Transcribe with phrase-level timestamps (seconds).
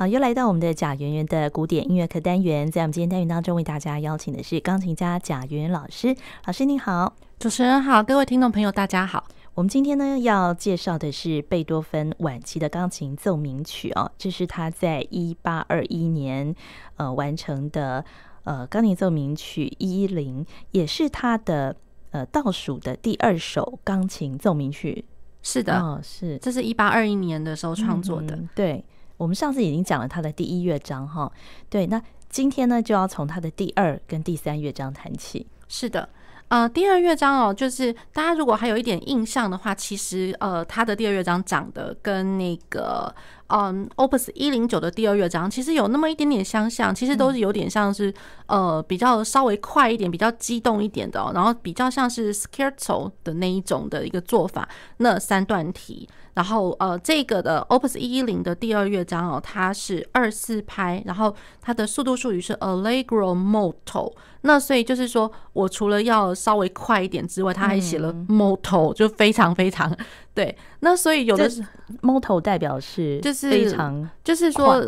[0.00, 6.16] 好，又来到我们的贾圆圆的古典音乐课单元，在我们今天单元当中，为大家邀请的是钢琴家贾圆圆老师。
[6.46, 9.28] 老师您好，主持人好，各位听众朋友大家好。
[9.52, 16.54] 我们今天呢要介绍的是贝多芬晚期的钢琴奏鸣曲哦，这是他在一八二一年
[16.96, 18.02] 呃完成的
[18.44, 21.76] 呃钢琴奏鸣曲一一零，也是他的
[22.12, 25.04] 呃倒数的第二首钢琴奏鸣曲。
[25.42, 28.34] 是的，哦，是，这是一八二一年的时候创作的。
[28.34, 28.82] 嗯，对。
[29.20, 31.30] 我们上次已经讲了他的第一乐章哈，
[31.68, 35.46] 对，那今天呢就要从他的第二跟第三乐章谈起。
[35.68, 36.08] 是的，
[36.50, 43.14] 呃，第二乐章哦，就是大家如果还有一点印象的话，其实呃，它的第二乐章长得跟那个。
[43.52, 48.14] 嗯，Opus 一零九的第二乐章其实有那么一点点相像，其实都是有点像是
[48.46, 54.68] 呃比较稍微快一点、比较激动一点的，然后比较像是 Scherzo 的那一种的一个做法。
[54.98, 64.12] 那三段体，然后呃这个的 Opus 一一零的第二乐章哦，它是二四拍，然后它的速度术语是 Allegro molto。
[64.42, 69.94] 那所以就是说我除了要稍微快一点之外，他还写了 motto，就非常非常。
[70.32, 71.60] 对，那所以有的是
[72.02, 74.80] molto 代表是就是非常，就是说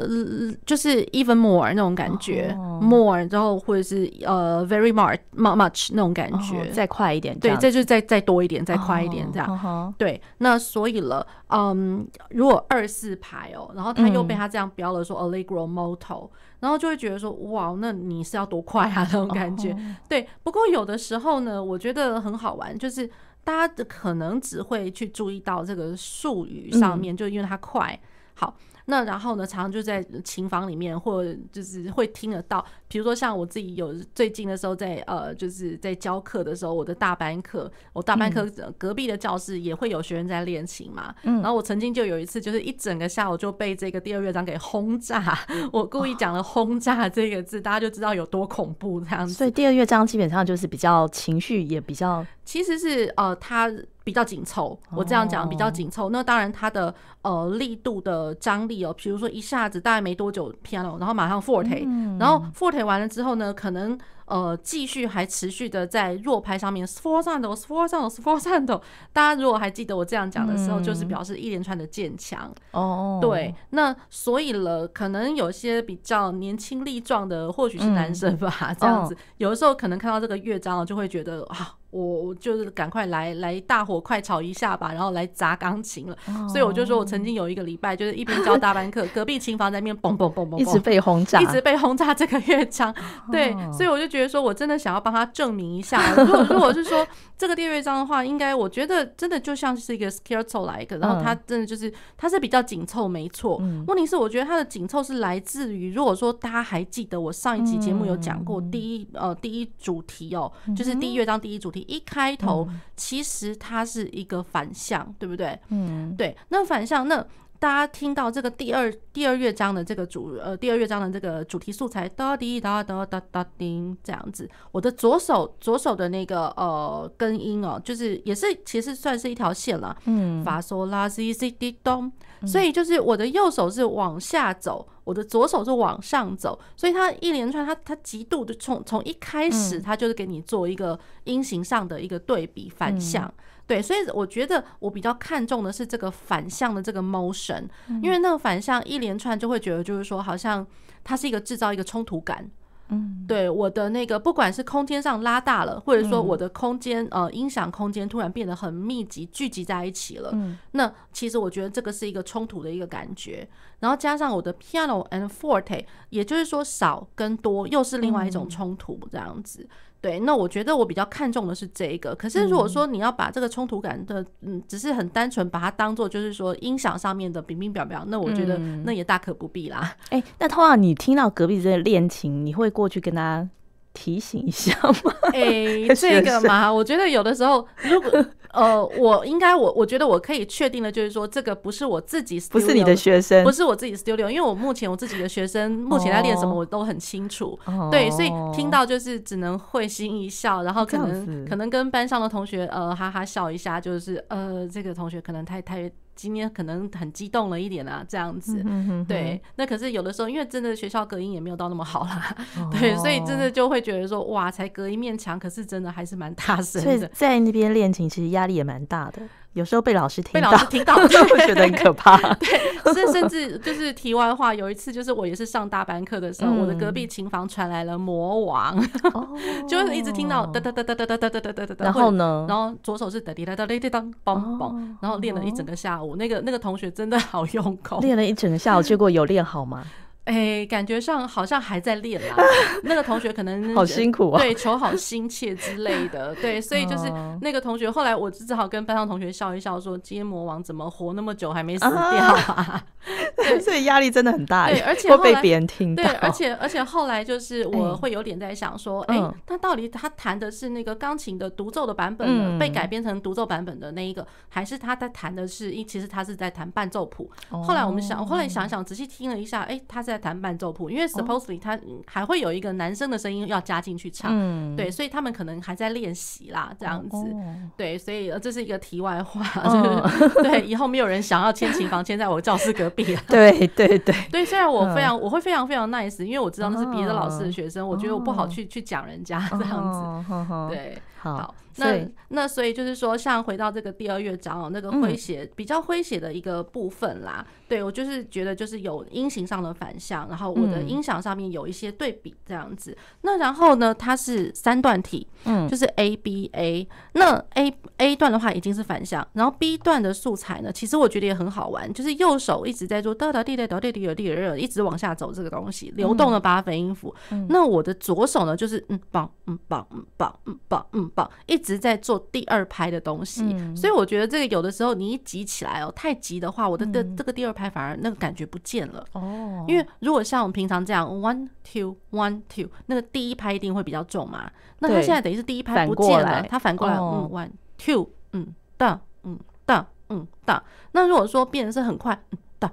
[0.64, 9.92] 就是 even more 那种感觉，more，然后或者是呃 very much much 那种感觉，再快一点，对，这就再再多一点，再快一点这样。
[9.98, 19.76] 对，那所以了，嗯，如果二四排哦，然后他又被他这样标了说 allegro molto，然后就会觉得说哇，那你是要多快啊那种感觉。
[20.08, 23.10] 对，不过有的时候呢，我觉得很好玩，就是。
[23.44, 27.98] 大家可能只会去注意到这个术语上面，就因为它快。
[28.34, 28.56] 好。
[28.86, 32.62] 那然后呢，常常就在琴房里面，或者就是会听得到。
[32.88, 38.44] 比如说像我自己有最近的时候在，在呃，就是在教课的时候，我的大班课，我大班课
[38.76, 41.14] 隔壁的教室也会有学生在练琴嘛。
[41.22, 41.36] 嗯。
[41.36, 45.38] 然后我曾经就有一次，就是一整个下午就被这个第二乐章给轰炸。
[45.72, 49.32] 我故意讲了“轰炸”这个字，大家就知道有多恐怖这样子。
[49.32, 53.72] 所以第二乐章基本上就是比较情绪也比较，其实是呃，它。
[54.04, 56.10] 比较紧凑，我这样讲比较紧凑。
[56.10, 61.86] 那当然，它的呃力度的张力哦，比如说一下子大概没多久 piano，然后马上 forte，
[62.18, 63.98] 然后 forte 完了之后呢，可能
[64.32, 68.80] 呃继续还持续的在弱拍上面 sforzando，sforzando，sforzando。
[69.12, 73.18] 大家如果还记得我这样讲的时候，就是表示一连串的渐强哦。
[73.20, 81.74] 对，那所以了，可能有些比较年轻力壮的，或许是男生吧，这样子， 有的时候可能看到这个乐章就会觉得啊。
[81.92, 86.16] 我就是赶快来来大火快炒一下吧，然后来砸钢琴了。
[86.26, 86.48] Oh.
[86.48, 92.94] 所以我就说我曾经有一个礼拜，就是一边教大班课， 隔壁琴房在那边嘣嘣嘣嘣，一直被轰炸，一直被轰炸这个乐章。
[93.30, 93.70] 对，oh.
[93.74, 96.14] 所以我就觉得说我真的想要帮他证明一下。
[96.14, 97.06] 如果如果是说
[97.36, 103.60] 这个第二乐章的话，应该我觉得真的就像是一个 scherzo 来的，然后它真的就是它是比较紧凑，没错。
[103.86, 111.84] 问题是我觉得它的紧凑是来自于，如果说大家还记得我上一集节目有讲过第一呃第一主题哦，就是第一乐章第一主题。
[111.88, 115.58] 一开头其实它是一个反向，对不对？
[115.68, 116.36] 嗯，对。
[116.48, 117.26] 那反向，那
[117.62, 129.96] 大家听到这个第二第二乐章的这个主呃第二乐章的这个主题素材哒滴哒哒哒哒叮这样子，我的左手左手的那个呃根音哦，就是也是其实算是一条线了。
[130.06, 132.10] 嗯，发嗦拉西西滴咚，
[132.44, 134.88] 所以就是我的右手是往下走。
[135.04, 143.34] 我的左手是往上走，所以它一连串，它它极度的从从一开始，它就是给你做一个音型上的一个对比反向，嗯、
[143.66, 147.64] 对，所以我觉得我比较看重的是这个反向的这个 motion，
[148.02, 150.66] 因为那个反向一连串就会觉得就是说，好像
[151.04, 152.50] 它是一个制造一个冲突感。
[152.88, 163.48] 嗯，对，我的那个，不管是空间上拉大了，或者说我的空间呃音响空间突然变得很密集聚集在一起了，嗯，那其实我觉得这个是一个冲突的一个感觉，
[163.78, 169.66] 然后加上我的 piano and forte，也就是说少跟多又是另外一种冲突这样子。
[170.02, 172.12] 对，那我觉得我比较看重的是这一个。
[172.12, 179.94] 可是如果说你要把这个冲突感的，嗯，只是很单纯把它当做就是说音响上面的冰冰表表，那我觉得那也大可不必啦。
[180.10, 183.48] 哎、嗯欸，那通常你听到隔壁在练琴，你会过去跟他
[183.92, 184.72] 提醒一下
[185.04, 185.12] 吗？
[185.32, 185.40] 哎、
[185.88, 188.10] 欸，这个嘛，我觉得有的时候如果。
[188.52, 205.90] 呃，我应该我我觉得我可以确定的就是说，这个不是我自己 studio，不是你的学生，不是我自己 studio，因为我目前我自己的学生目前在练什么我都很清楚，哦、对，所以听到就是只能会心一笑，然后可能可能跟班上的同学呃哈哈笑一下，就是呃这个同学可能太太。
[206.14, 208.64] 今天可能很激动了一点啊，这样子，
[209.08, 209.40] 对。
[209.56, 212.36] 那可是有的时候，因为真的学校隔音也没有到那么好啦，
[212.70, 216.82] 对，所以真的就会觉得说，哇，才隔一面墙，可是真的还是蛮大声的。
[216.82, 219.22] 所以在那边练琴，其实压力也蛮大的。
[219.54, 222.16] 有时候被老师听到，被老师听到， 就会觉得很可怕。
[222.36, 228.76] 对，甚甚至就是题外话，有一次就是我也是上大班课的时候，我的隔壁琴房传来了魔王，
[229.68, 236.16] 就是一直听到哒哒哒哒哒哒哒哒哒哒哒，然后呢，然后左手是哒滴哒哒滴滴当梆梆，然后练了一整个下午。
[236.16, 239.84] 那个那个同学真的好用功，练了一整个下午，结果有练好吗？
[240.24, 242.36] 哎、欸，感觉上好像还在练啦。
[242.84, 252.84] 那个同学可能好辛苦啊，对，求好心切之类的，对，所以就是那个同学后来我只好跟班上同学笑一笑，说：“今天魔王怎么活那么久还没死掉啊？
[253.36, 256.04] ”对，所以压力真的很大，对，而且会被别人听到。
[256.04, 267.28] 对，而且而且后来就是我会有点在想说，哎、欸，他到底他弹的是那个钢琴的独奏的版本的，被改编成独奏版本的那一个，还是他在弹的是一其实他是在弹伴奏谱？
[267.50, 270.90] 后来我们想，后来想想仔细听了一下，哎，他是在弹伴奏谱。
[270.90, 277.42] 因为 supposedly 他还会有一个男生的声音要加进去唱，嗯、对，所以他们可能还在练习啦，这样子，哦、
[277.76, 291.54] 对，所以这是一个题外话，哦、 就是对，以后没有人想要签琴房签在我教室隔壁了， 对对对对，虽然我非常我会非常非常 nice，因为我知道那是别的老师的学生，我觉得我不好去去讲人家 这样子，对，好。
[291.76, 302.94] 那那所以就是说，像回到这个第二乐章哦，那个诙谐比较诙谐的一个部分啦，对我就是觉得就是有音型上的反向，然后我的音响上面有一些对比这样子。
[303.22, 306.86] 那然后呢，它是三段体，嗯，就是 A B A。
[307.14, 317.14] 那 A A 段的话已经是反向，然后 B 段的素材呢，其实我觉得也很好玩，就是右手一直在做哒哒滴哒哒滴哒滴哒，一直往下走这个东西，流动的八分音符。
[317.48, 321.61] 那我的左手呢，就是嗯棒嗯棒嗯棒嗯棒嗯棒一。
[321.62, 329.64] 一直在做第二拍的东西，嗯、所以我觉得这个有的时候你一急起来哦，太急的话，我的这这个第二拍反而那个感觉不见了哦。
[329.68, 334.50] 因为如果像我们平常这样 one two one two，那个第一拍一定会比较重嘛。
[334.80, 340.60] 那他现在等于是第一拍不见了，他反过来嗯 one two 嗯哒嗯哒嗯哒。
[340.90, 342.72] 那如果说变得是很快嗯哒。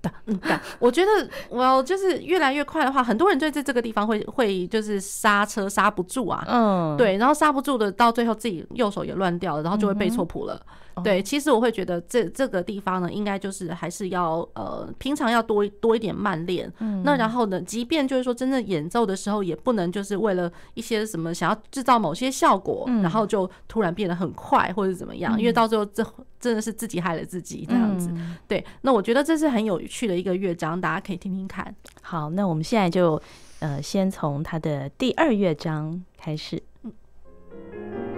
[0.00, 1.10] 哒嗯哒，我觉得
[1.48, 10.60] 我就是越来越快的话，很多人就在这个地方会会就是刹车刹不住啊，嗯，对，然后刹不住的，到最后自己右手也乱掉了，然后就会背错谱了。
[11.02, 16.72] 对，其实我会觉得这这个地方呢，应该就是还是要呃，平常要多多一点慢练。
[16.78, 26.04] 嗯，那然后呢，即便就是说真正演奏的时候，也不能就是为了一些什么想要制造某些效果，然后就突然变得很快或者怎么样，因为到最后这
[26.38, 28.10] 真的是自己害了自己这样子。
[28.48, 31.74] 对，那我觉得这是很有趣的一个乐章，大家可以听听看。
[32.02, 33.20] 好，那我们现在就
[33.60, 36.62] 呃，先从它的第二乐章开始。
[37.52, 38.09] 是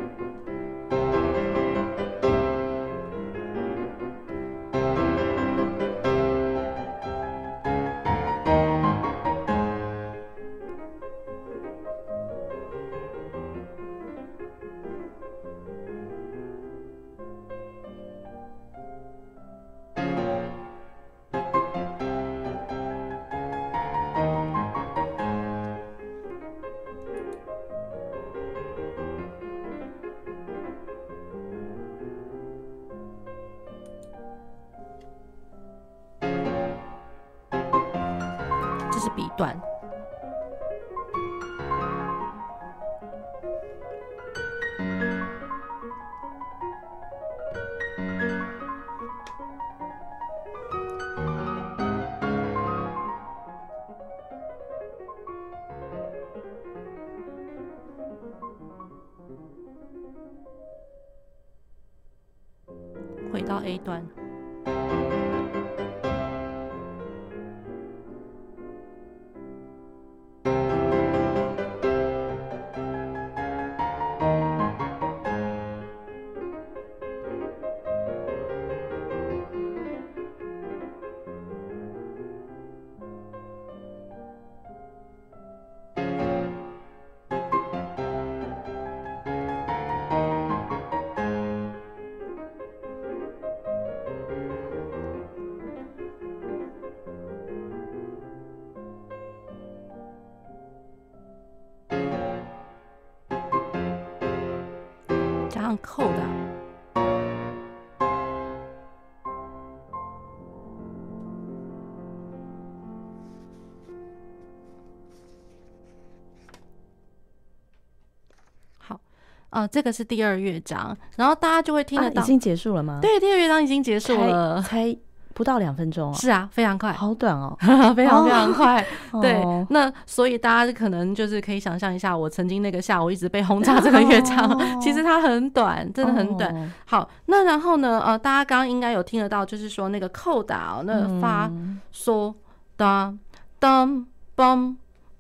[119.53, 123.01] 啊，这个是第二乐章，然后大家就会听得到，已经结束了吗？
[123.03, 124.97] 对，第二乐章已经结束了， 才
[125.35, 126.15] 不到两分钟啊。
[126.15, 127.55] 是啊，非常快，好短哦，
[127.94, 128.82] 非常非常快。
[129.13, 136.51] 哦、对，那所以大家可能就是可以想象一下，我曾经那个下午一直被轰炸这个乐章，哦、其实它很短，真的很短。
[136.56, 141.53] 哦、好，那然后呢，呃，大家刚刚应该有听得到，就是说那个扣打、哦，那个发
[141.94, 142.32] 嗦
[142.75, 143.13] 哒
[143.59, 144.75] 当梆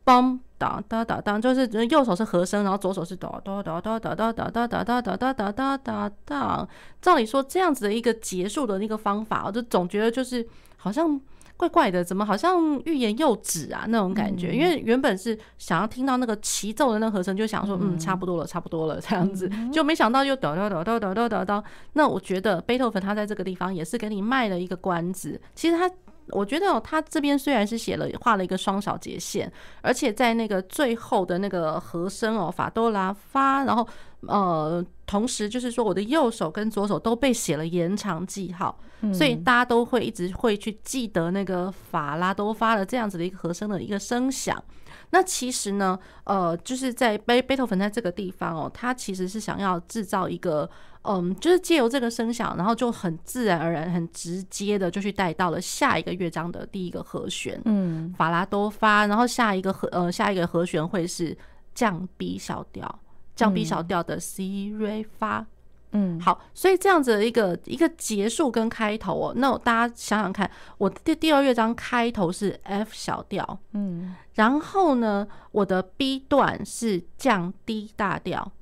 [0.06, 0.38] 梆。
[0.62, 6.68] 哒哒哒哒，就是右手是和声，然后左手是哒哒哒哒哒哒哒哒哒哒哒哒哒哒哒。
[7.00, 11.20] 照理说，这样子的一个结束的那个方法，我就总觉得就是好像
[11.56, 14.54] 怪怪的，怎么好像欲言又止啊那种感觉？
[14.54, 21.64] 因为原本是想要听到那个齐奏的那个和声，就想说嗯，差不多了，差不多了这样子，就没想到又哒哒哒哒哒哒哒哒。
[21.94, 25.90] 那我觉得贝多芬他在这个地方也是给你卖了一个关子，其实他。
[26.28, 33.86] 我觉得哦，他这边虽然是写了画了一个双小节线，而且在那个最后的那个和声哦，法哆拉发，然后
[34.28, 38.78] 呃，同时就是说我的右手跟左手都被写了延长记号，
[39.12, 44.62] 所以大家都会一直会去记得那个法拉多发的这样子的一个和声的一个声响。
[45.10, 50.70] 那其实呢，呃，就是在贝贝多芬在这个地方哦，他其实是想要制造一个。
[51.04, 61.36] 嗯，就是借由这个声响，然后就很自然而然、很直接的就去带到了下一个乐章的第一个和弦，嗯，法拉多发，然后下一个和呃下一个和弦会是
[61.74, 63.00] 降 B 小调，
[63.34, 65.44] 降 B 小调的 C 瑞发，
[65.90, 78.52] 嗯，好，所以这样子的一个一个结束跟开头哦，那大家想想看，我第第二乐章开头是 F 小调，嗯，然后呢，我的 B 段是降 D 大调。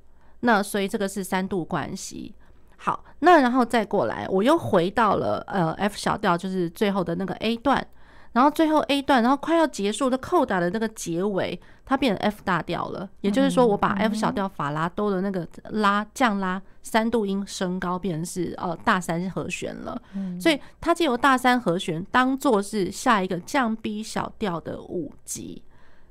[0.41, 2.35] 那所以这个是三度关系，
[2.77, 7.87] 好，那然后再过来，我又回到了呃 F 小调，就是最后的那个 A 段，
[8.33, 20.01] 然后最后 A 段，然后快要结束的扣打的那个结尾，它变成 F 大调了，也就是说我把 F 小调法拉多的那个拉降拉三度音升高，变成是呃大三和弦了，
[20.41, 25.63] 所以它借由大三和弦当做是下一个降 B 小调的五级。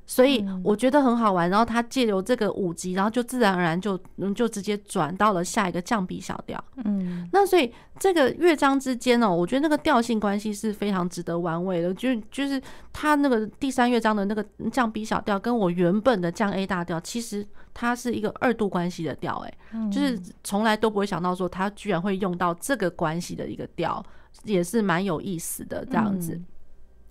[0.09, 3.95] 所以我觉得很好玩，然后他借由这个五级，然后就自然而然就
[4.33, 6.61] 就直接转到了下一个降 B 小调。
[6.83, 11.93] 嗯，那所以这个乐章之间哦，我觉得那个调性关系是非常值得玩味的。
[11.93, 12.59] 就就是
[12.91, 19.45] 他那个第三乐章的那个降 B 小调，跟我原本的降 A 大调，其实它是一个二度关系的调。
[19.45, 19.53] 哎，
[19.91, 24.03] 就是从来都不会想到说他居然会用到这个关系的一个调，
[24.43, 26.41] 也是蛮有意思的这样子。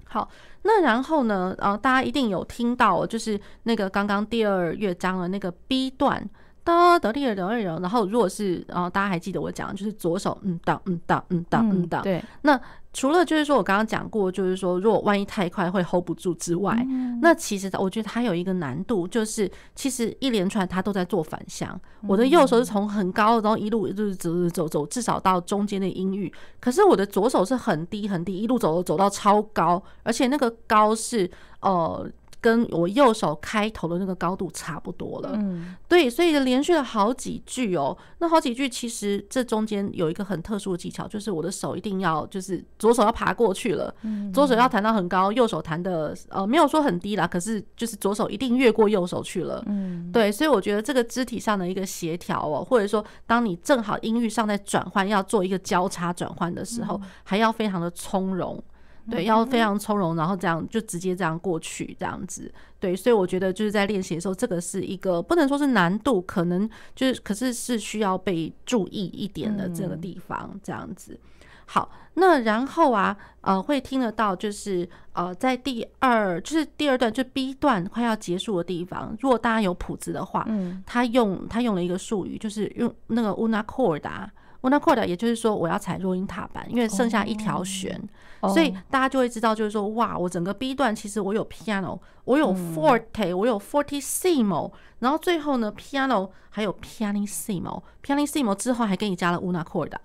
[0.02, 0.28] 好。
[0.68, 1.54] 那然后呢？
[1.56, 6.22] 呃，大家一定有听到，就是那个刚刚第二乐章的那个 B 段，
[6.68, 7.56] 哒哒滴哒哒哒。
[7.80, 12.02] 然后如果是，然后大家还记得我讲，就是左手嗯当嗯当嗯当嗯当。
[12.02, 12.22] 对。
[12.42, 12.60] 那
[12.92, 21.78] 除了就是说我刚刚讲过，就是说如果万一太快会 hold 不住之外，嗯、那其实我觉得它有一个难度，就是其实一连串它都在做反向。
[22.06, 26.32] 我的右手是从很高，然后一路就是走走走走，至少到中间的音域。
[26.58, 32.10] 可是我的左手是很低很低，一路走走到超高，而且那个高是呃。
[32.40, 37.97] 跟我右手开头的那个高度差不多了，嗯，对，所以连续了好几句哦。
[38.18, 43.92] 那好几句其实这中间有一个很特殊的技巧，就是我的手一定要就是左手要爬过去了，
[44.33, 58.62] 左手要弹到很高，右手弹的呃没有说很低啦，可是就是左手一定越过右手去了，嗯，对，所以我觉得这个肢体上的一个协调哦，或者说当你正好音域上在转换要做一个交叉转换的时候，还要非常的从容。
[59.10, 62.52] 对，要非常从容，然后这样就直接这样过去，这样子。
[62.78, 71.18] 对，所以我觉得就是在练习的时候，这个是一个不能说是难度，可能就是可是是需要被注意一点的这个地方，这样子。
[71.66, 84.28] 好，那然后啊，呃，会听得到就是呃，在第二就是第二段就 B 段快要结束的地方，如果大家有谱子的话，嗯，他用他用了一个术语，就是用那个 una corda。
[84.68, 88.00] Una corda，也就是说我要踩弱音踏板，因为剩下一条弦
[88.40, 88.52] ，oh.
[88.52, 99.96] 所以大家就会知道，就是说哇，我整个 B 段其实我有 piano，我有 forte，我有 fortissimo，然后最后呢 piano 还有 pianissimo，pianissimo 之后还给你加了 una corda，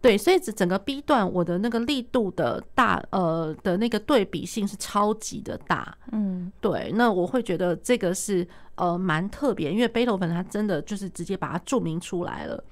[0.00, 12.62] 对，所以整整个 B 段我的那个力度的大呃的那个对比性是超级的大，嗯，对，那我会觉得这个是呃蛮特别，因为贝多芬他真的就是直接把它注明出来了。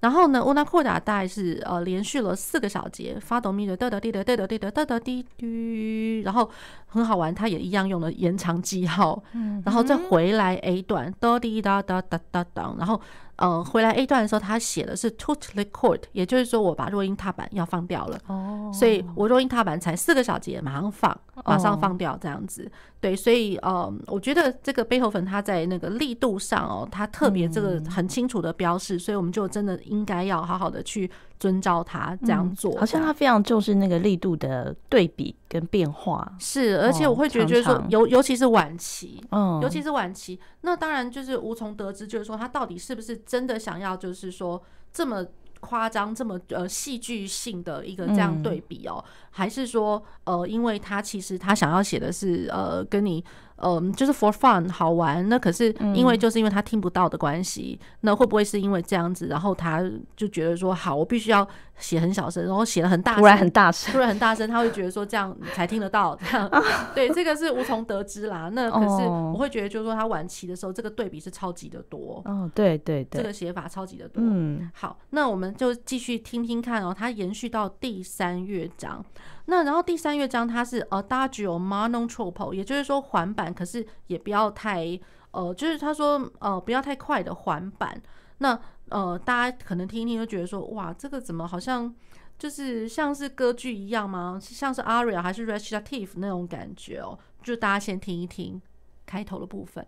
[0.00, 6.50] 然后呢乌拉库达大概是呃连续了四个小节，发哆咪的哒哒滴的哒哒滴的哒哒滴滴，然后
[6.90, 9.22] 很好玩，它也一样用了延长记号，
[9.64, 13.00] 然后再回来 A 段哒滴哒哒哒哒哒，然后。
[13.40, 22.70] 呃，回来 A 段的时候，他写的是 toute la corde，也就是说我把弱音踏板要放掉了，哦，所以我弱音踏板才四个小节，马上放，马上放掉这样子，
[23.00, 36.30] 对，所以呃，我觉得这个贝多芬他在那个力度上哦，他特别这个很清楚的标示，所以我们就真的应该要好好的去遵照他这样做，好像他非常重视那个力度的对比跟变化。
[36.38, 45.26] 是，而且我会觉得，就是说，尤尤其是晚期，嗯，尤其是晚期，那当然就是无从得知，就是说他到底是不是真的想要，就是说这么
[45.60, 53.24] 夸张、这么呃戏剧性的一个这样对比哦，还是说呃，因为他其实他想要写的是呃，跟你。
[53.62, 59.82] 嗯，就是 for fun 好玩，那可是因为就是因为他听不到的关系，嗯，那会不会是因为这样子，然后他
[60.16, 66.50] 就觉得说好，我必须要写很小声，然后写的很大声，突然很大声，突然很大声，他会觉得说这样才听得到，这样
[66.94, 68.50] 对，这个是无从得知啦。
[68.52, 72.22] 那可是我会觉得就是说他晚期的时候，这个对比是超级的多。
[72.24, 74.22] 哦，对对对，这个写法超级的多。
[74.24, 79.04] 嗯，好，那我们就继续听听看哦，它延续到第三乐章。
[79.50, 84.98] 那然后第三乐章它是 Adagio ma non troppo，也就是说缓板，可是也不要太
[85.32, 88.00] 呃，就是他说呃不要太快的缓板。
[88.38, 88.56] 那
[88.90, 91.92] 呃大家可能听一听就觉得说哇，这个怎么好像
[92.38, 94.38] 就是像是歌剧一样吗？
[94.40, 97.18] 像是 aria 还是 recitative 那种感觉哦？
[97.42, 98.62] 就大家先听一听
[99.04, 99.84] 开头的部分。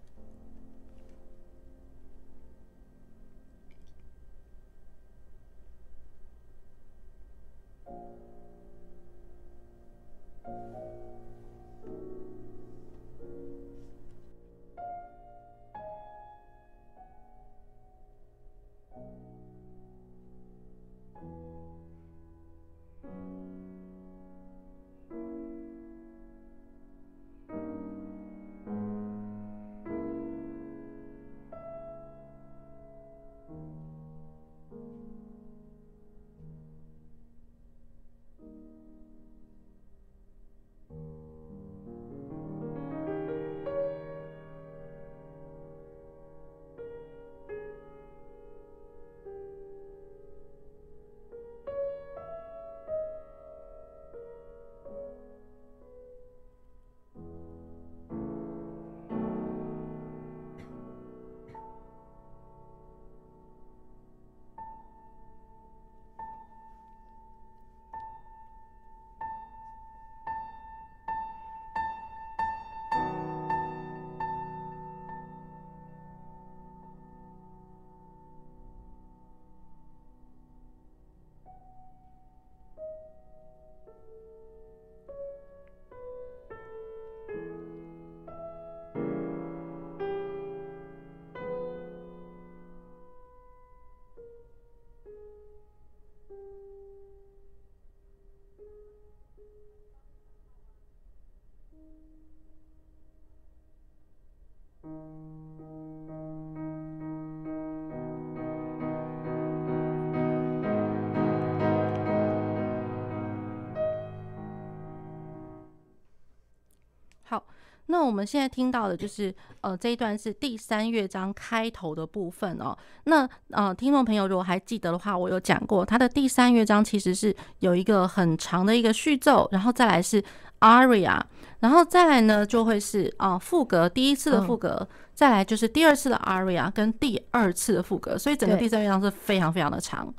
[117.93, 122.75] 那我们现在听到的就是，呃，这一段是第三乐章开头的部分哦。
[123.05, 130.25] 那呃，听众朋友如果还记得的话，我有讲过，它的第三乐章其实是有一个很长的一个序奏，然后再来是
[130.62, 131.20] aria，
[131.60, 134.78] 然后再来呢就会是啊副歌，第一次的副歌。
[134.80, 140.12] 嗯再来就是第二次的 aria 跟第二次的副歌，所以整个第三乐章是非常非常的长。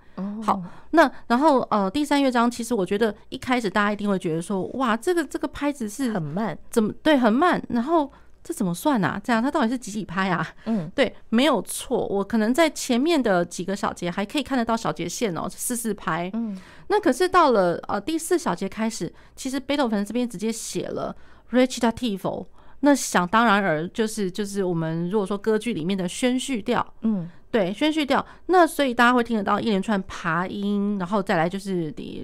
[0.43, 7.61] 好，那然后呃，第三乐章其实我觉得一开始大家一定会觉得说，哇，这个这个拍子是很慢，怎么对很慢？
[7.69, 8.09] 然后
[8.43, 9.19] 这怎么算啊？
[9.23, 10.45] 这样它到底是几几拍啊？
[10.65, 16.29] 嗯， 对，没有错，我可能在前面的几个小节还可以看得到小节线哦，四四拍。
[16.33, 21.15] 嗯，那可是到了呃第四小节开始，其实贝多芬这边直接写了
[21.51, 22.45] recitativo。
[22.81, 28.25] 那想当然而就是就是我们如果说歌剧里面的宣叙调，嗯，对，宣叙调。
[28.47, 32.23] 那所以大家会听得到一连串爬音，然后再来就是滴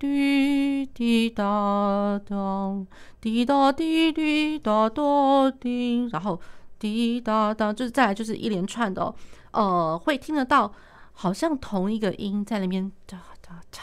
[0.00, 2.86] 滴滴答答
[3.20, 6.40] 滴答滴滴答答滴，然后
[6.78, 9.14] 滴答答，就是再来就是一连串的，
[9.50, 10.72] 呃，会听得到
[11.12, 13.82] 好像同一个音在那边哒哒哒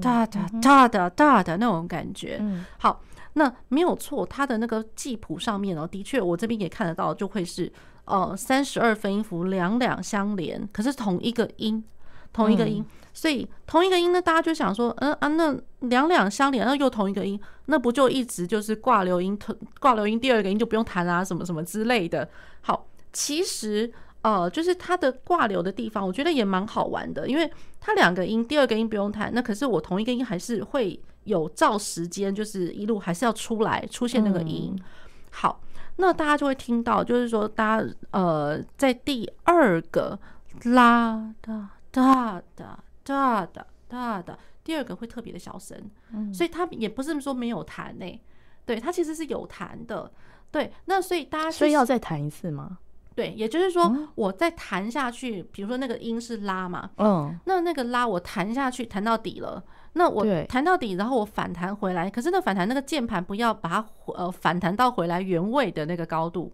[0.00, 2.40] 哒哒哒哒哒的那种感觉，
[2.78, 3.02] 好。
[3.38, 7.70] 那没有错，它的那个记谱上面哦，的确我这边也看得到，就会是
[8.06, 11.84] 呃三十二分音符两两相连，可是同一个音，
[12.32, 19.38] 同一个音，所以同一个音呢，大家就想说，嗯啊，那两两相连，那又同一个音，那不就一直就是挂留音，
[19.78, 22.28] 挂留音第二个音就不用弹啊，什么什么之类的。
[22.62, 23.92] 好，其实
[24.22, 30.98] 呃，就是它的挂留的地方，我觉得也蛮好玩的，因为它两个音，第二个音不用弹，那可是我同一个音还是会。
[31.26, 34.72] 有照时间，就是一路还是要出来出现那个音。
[34.76, 34.84] 嗯、
[35.32, 35.60] 好，
[35.96, 40.18] 那大家就会听到，就是说，大家呃，在第二个
[40.64, 48.20] 啦哒哒哒哒哒哒哒，第二个会特别的小声，嗯，所以它也不是说没有弹呢、欸，
[48.64, 50.10] 对，它其实是有弹的，
[50.50, 52.78] 对，那所以大家所以要再弹一次吗？
[53.16, 59.60] 对，也就是说我再弹下去，比如说那个音是拉嘛，嗯，那那个拉我弹下去弹到底了，
[59.94, 66.52] 那我弹到底，然后我反弹回来，可是那反弹那个键盘不要把它呃反弹到回来原位的那个高度。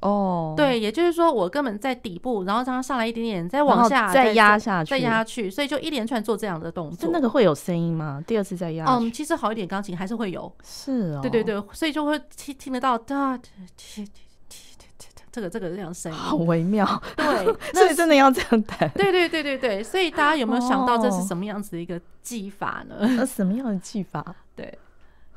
[0.00, 7.06] 哦，对，也就是说，我根本在底部，然后让它上来一点点，再往下再压下去，再压下去，所以就一连串做这样的动作。
[7.06, 8.22] 就那个会有声音吗？
[8.26, 8.84] 第二次再压？
[8.84, 10.52] 嗯，其实好一点，钢琴还是会有。
[10.62, 13.40] 是哦，对对对，所以就会听听得到哒
[15.36, 16.86] 这个这个这样声音，好微妙。
[17.14, 17.44] 对，
[17.78, 18.90] 所以真的要这样弹。
[18.94, 22.96] 对对对对对，所以大家有没有想到这是什么样子的一个技法呢？
[23.00, 24.24] 那什么样的技法？
[24.56, 24.78] 对。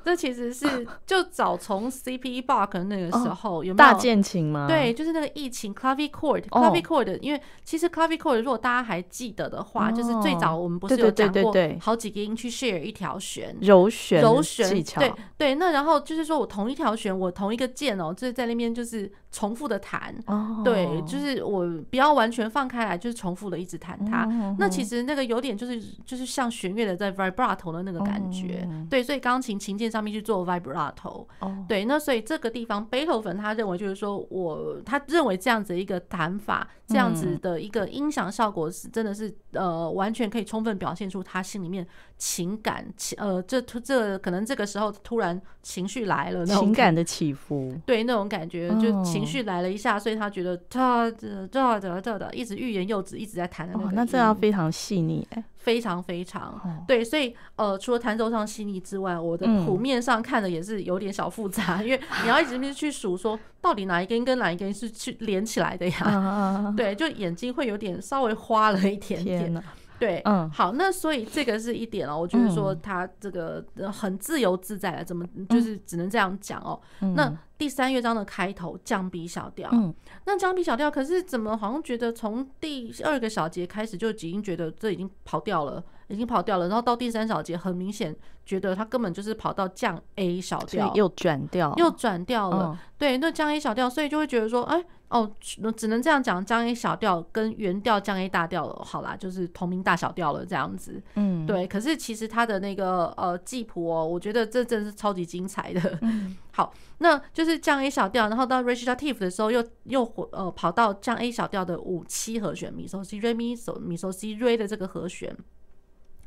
[0.01, 4.65] 这其实是 就早从 CPE-BOK 那个时候、哦、有没有大键琴吗？
[4.65, 15.01] 对，就是那个疫情 clavichord，clavichord，因为其实 clavichord 如果大家还记得的话，哦、就是最早我们不是有讲过好几个音去 share 一条弦，柔弦柔弦技巧。
[15.01, 24.25] 对对，那然后就是说我同一条弦，我同一个键哦，就是在那边就是重复的弹，哦、对，就是我不要完全放开来，就是重复的一直弹它。
[24.25, 31.51] 哦、那其实那个有点就是就是像弦乐的在 vibrato 的那个感觉，哦、对，所以钢琴琴键上面去做 vibrato，、oh.
[31.67, 41.85] 对，那所以这个地方贝多芬他认为就是说我他认为这样子一个弹法，这样子的一个音响效果是真的是呃完全可以充分表现出他心里面
[42.19, 55.43] 情感情呃这这可能这个时候突然情绪来了，那情感的起伏，对那种感觉就情绪来了一下，所以他觉得他这这这这的一直欲言又止，一直在弹的那个、oh, 那这样非常细腻哎。
[55.60, 66.73] 非常非常对，所以呃，除了弹奏上细腻之外，我的谱面上看的也是有点小复杂，因为你要一直去数说到底哪一根跟哪一根是去连起来的呀？
[66.77, 69.63] 对，就眼睛会有点稍微花了一点点。
[69.99, 76.79] 对，嗯，好，那所以这个是一点哦，我觉得说他这个很自由自在了，怎么就是只能这样讲哦。
[77.15, 79.93] 那第三乐章的开头降 B 小调，嗯，
[80.25, 92.79] 那降 B 小调，可是怎么好像觉得从第二个小节开始就已经觉得这已经跑掉了，已经跑掉了，然后到第三小节很明显觉得他根本就是跑到降 A 小调，又转调，又转调了。
[92.97, 94.85] 对，那降 A 小调，所以就会觉得说，哎。
[95.10, 101.02] 哦，只能这样讲，降 A 小调跟原调降 A 大调了，好啦，就是同名大小调了这样子。
[101.15, 101.65] 嗯，对。
[101.65, 105.98] 可是其实它的那个呃记谱哦，我觉得这真是超级精彩的。
[106.04, 115.36] 嗯， 好，那就是降 A 小调，然后到 recitative 的时候又又呃跑到降 A 小调的五七和弦，咪嗦西瑞咪嗦咪嗦西瑞的这个和弦。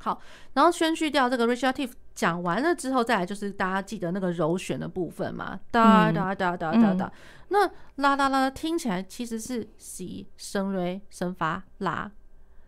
[0.03, 0.21] 好，
[0.55, 7.13] 然后宣叙掉这个 recitative 讲完了之后，再来就是大家记得那个柔弦的部分嘛，哒哒哒哒哒哒。
[7.49, 7.67] 那
[8.03, 12.11] 啦啦啦听起来其实是 C 升 Re 升发啦，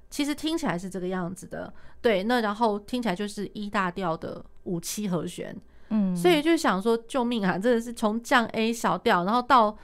[0.08, 1.74] 其实听起来是这个样子的。
[2.00, 5.56] 对，那然后听起来就是一大调的五七和弦。
[5.88, 9.76] 嗯，所以就想说救命啊，真的是从降 A 小调，然后到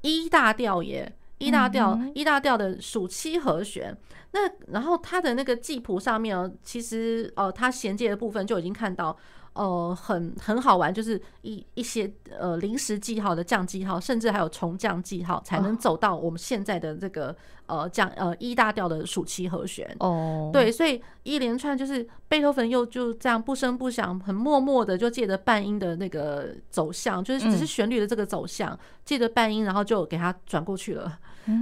[0.00, 1.14] 一大调耶。
[1.44, 3.96] E 大调，E 大调的属七和弦，
[4.32, 9.16] 那然后它的那个记谱上面哦，其实呃，它衔接的部分就已经看到。
[9.54, 17.32] 呃，很很好玩，就是一一些呃临时记号的降记号，甚至还有重降记号，才能走到我们现在的这个
[17.66, 19.94] 呃降呃 E 大调的暑期和弦。
[20.00, 31.18] 哦，对，所以一连串就是贝多芬又就这样不声不响，很默默的就借着半音的那个走向，就是只是旋律的这个走向，借着半音，然后就给它转过去了。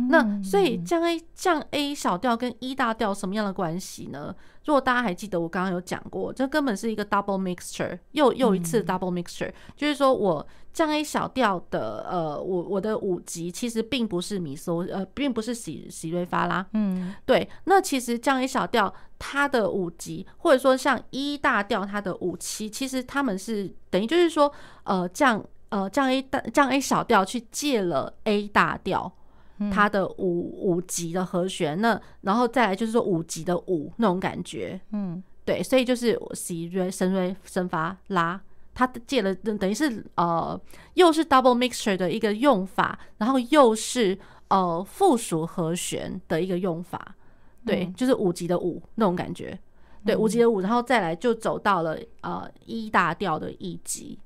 [0.08, 4.32] 那所以降 A 降 A 小调跟 E 大调什么样的关系呢？
[4.64, 17.48] 如果大家还记得，我刚刚有讲过，这根本是一个 double mixture，又又一次 double mixture，嗯、就是说我降 A 小调的呃，我我的五级其实并不是米索，呃，并不是喜喜瑞发拉，嗯，对。
[17.64, 24.52] 那其实降 A 小调它的五级，或者说像一大调它的五七，其实他们是等于就是说，
[24.84, 29.12] 呃，降呃降 A 大降 A 小调去借了 A 大调。
[29.70, 38.40] 它的五五级的和弦，那然后再来就是说五级的五那种感觉，嗯，对，所以就是 C 瑞升瑞升发拉，
[38.74, 40.60] 它借了等于是呃
[40.94, 47.14] 又是 double mixture 的一个用法，然后又是呃附属和弦的一个用法，
[47.66, 49.58] 对，嗯、就是五级的五那种感觉，
[50.04, 54.18] 对，五级的五，然后再来就走到了呃一大调的一级。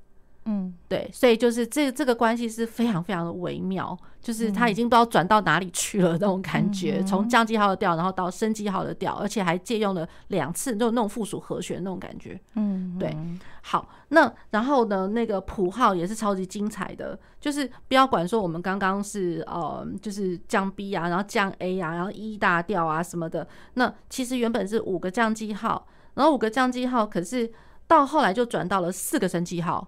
[0.49, 12.39] 嗯，对，所以就是这这个关系是非常非常的微妙，就是他已经不知道转到哪里去了 那种感觉，从、嗯、降记号的调，然后到升记号的调，而且还借用了两次，就那种附属和弦那种感觉。
[12.55, 13.13] 嗯，对。
[13.61, 25.85] 好，那然后呢，那个谱号也是超级精彩的，就是不要管说我们刚刚是呃，就是降 B 啊，然后降 A 啊，然后 E 大调啊什么的，那其实原本是五个降记号。
[26.13, 27.51] 然后五个降记号，可是
[27.85, 29.85] 到后来就转到了四个升记号。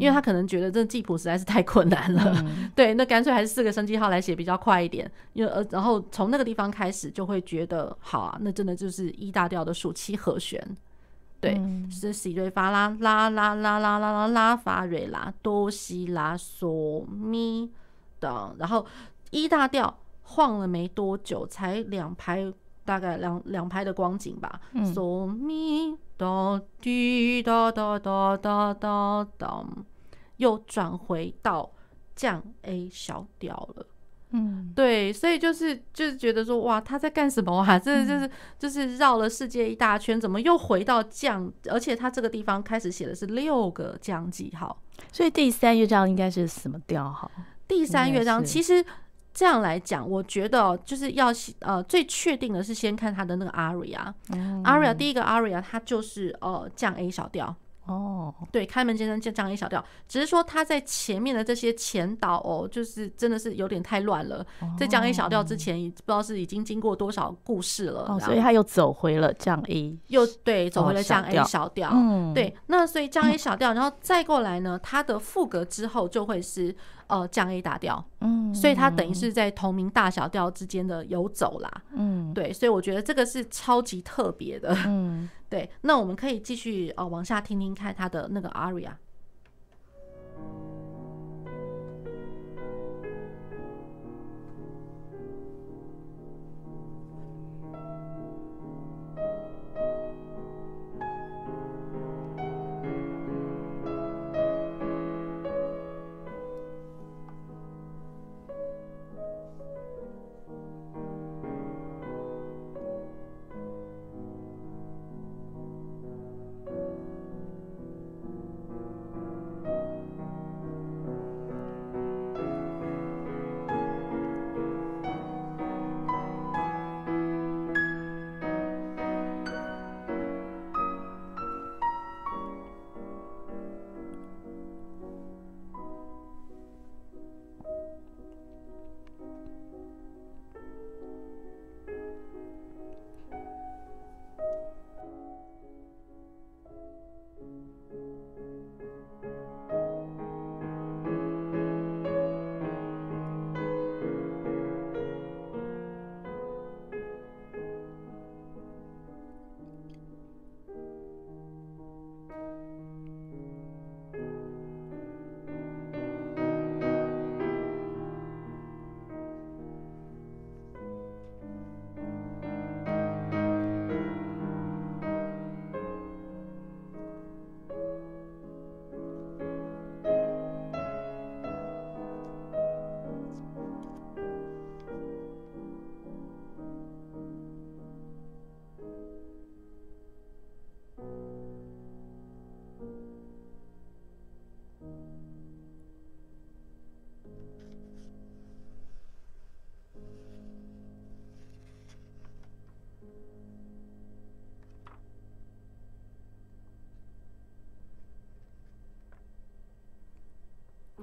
[0.00, 5.10] 因为他可能觉得这记谱实在是太困难了，嗯、 对，那干脆还是四个升级号来写比较快一点。
[5.32, 10.64] 因为呃，然后从那个地方开始就会觉得，好啊，那真的就是一大调的属七和弦，
[11.40, 17.70] 对，嗯、是西瑞发拉拉拉拉拉拉拉拉发瑞拉哆西拉嗦咪
[18.20, 18.86] 的，然后
[19.30, 22.50] 一大调晃了没多久，才两拍，
[22.84, 25.96] 大概两两拍的光景吧，嗦咪。
[30.36, 31.70] 又转回到
[32.14, 33.86] 降 A 小调了。
[34.30, 37.78] 嗯，对，所以就是就是觉得说，哇，他在干什么啊？
[37.78, 41.52] 这就是就是绕了世界一大圈，怎么又回到降？
[41.70, 44.80] 而且他这个地方开始写的是六个降记号，
[45.12, 47.30] 所以第三乐章应该是什么调号？
[47.66, 48.84] 第三乐章其实。
[49.34, 51.26] 这样来讲，我觉得就是要
[51.58, 57.54] 呃最确定的是先看他的那个 aria，aria 第一个 aria 它就是呃降 A 小调。
[57.86, 64.42] 哦，对，开门见山降降 A 小调，只是说他在前面的这些前导哦，就是真的是有点太乱了。
[64.78, 71.90] 在降 A 小调之前，不知道是已经经过多少故事了，哦，所以他又走回了降 A，又对，走回了降 A 小调。
[71.92, 76.74] 嗯，对，那所以降 A 小调，然后再过来呢，它的副歌之后就会是
[77.20, 78.04] 呃降 A 大调。
[78.20, 81.70] 嗯，所以它等于是在同名大小调之间的游走啦。
[81.92, 84.76] 嗯，对，所以我觉得这个是超级特别的。
[84.86, 85.28] 嗯。
[85.48, 88.90] 对，那我们可以继续呃往下听听看它的那个 aria。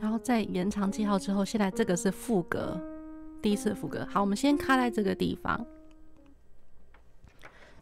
[0.01, 2.77] 然后再延长记号之后，现在这个是副歌，
[3.41, 4.05] 第一次副歌。
[4.09, 5.65] 好，我们先卡在这个地方。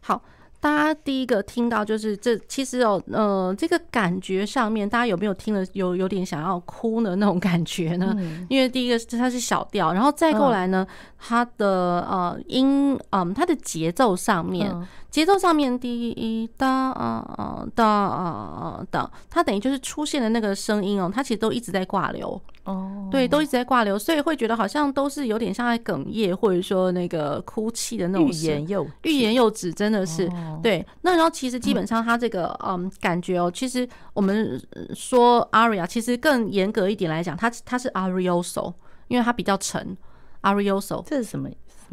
[0.00, 0.22] 好。
[0.60, 8.14] 大家第一个听到就是这，其实哦，呃，这个感觉上面，大家有没有听了有有点想要哭的那种感觉呢？
[8.18, 11.66] 嗯、因为第一个是它是小调，然后再过来呢，嗯、它的
[12.08, 22.40] 呃音，嗯，它的节奏上面，嗯、节奏上面第一哒啊啊哒啊哒，它等于就是出现的那个声音哦，它其实都一直在挂流。
[22.64, 28.28] 哦，对，都一直在挂流，所以会觉得好像都是有点像在哽咽，或者说那个哭泣的那种。
[28.28, 30.86] 欲言又欲言又止，真的是、哦、对。
[31.02, 34.60] 那然后其实基本上他这个嗯，嗯感觉哦，其实我们
[34.94, 38.72] 说 aria，其实更严格一点来讲，它它是 arioso，
[39.08, 39.96] 因为它比较沉。
[40.42, 41.50] arioso 这是什么？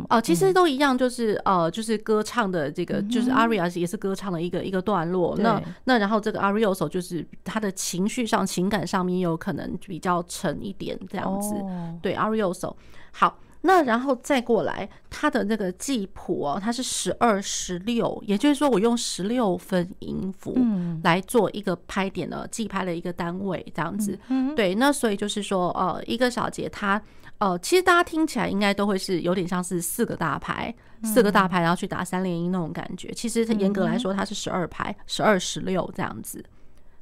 [0.10, 5.36] 哦，其实都一样，就是呃，就是歌唱的这个，就是 aria 也是歌唱的一个一个段落。
[5.40, 11.56] 那那然后这个 arioso 就是他的情绪上、情感上面有可能比较沉一点这样子。
[12.02, 12.74] 对，arioso。
[13.12, 20.58] 好，那然后再过来，它的那个记谱哦，它是十二十六，也就是说我用十六分音符
[21.04, 24.18] 来做一个拍点的记拍的一个单位，这样子。
[24.56, 27.02] 对，那所以就是说，呃，一个小节它，
[27.40, 33.12] 呃，其实大家听起来应该都会是有点像是四个大拍，四个大拍，然后去打三连音那种感觉。
[33.12, 36.42] 其实它严格来说，它是十二拍，十二十六这样子。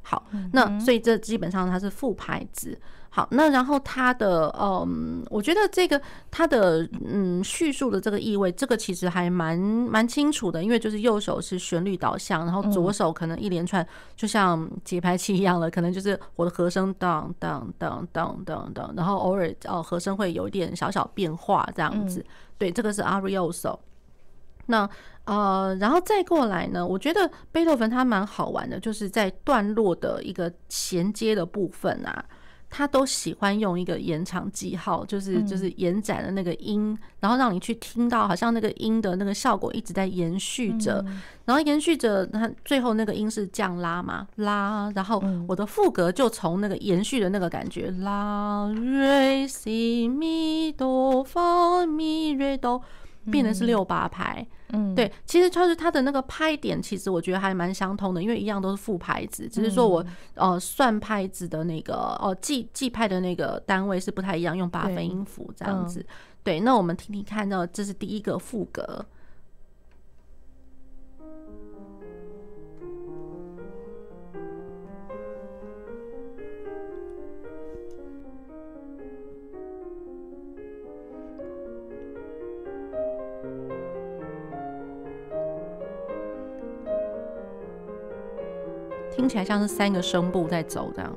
[0.01, 2.75] 好，那所以这基本上它是副拍子。
[3.15, 22.21] 好，那然后他的嗯，我觉得这个他的嗯叙述的这个意味，这个其实还蛮蛮清楚的，因为就是右手是旋律导向，然后左手可能一连串就像节拍器一样的，可能就是我的和声当当当当当当，然后偶尔哦和声会有一点小小变化这样子。
[22.57, 23.79] 对，这个是 Arioso。
[24.65, 24.89] 那
[25.23, 32.25] 呃，然后再过来呢，我觉得贝多芬他蛮好玩的，就是在段落的一个衔接的部分啊。
[32.77, 41.01] 他都喜欢用一个延长记号，就是就是延展的那个音，然后让你去听到，好像那个音的那个效果一直在延续着，
[41.45, 52.81] 然后延续着，它最后那个音是降拉嘛，拉，然后我的副歌就从那个延续的那个感觉，拉、瑞、西、咪、哆、发、咪、瑞、哆。
[53.31, 66.05] 变的是六八拍，嗯，对，其实就是它的那个拍点，其实我觉得还蛮相通的，因为一样都是副拍子，只是说我呃算拍子的那个哦记记拍的那个单位是不太一样，用八分音符这样子。
[66.43, 69.05] 对，那我们听听看到，这是第一个副歌。
[89.25, 91.11] 听起来像是三个声部在走这样。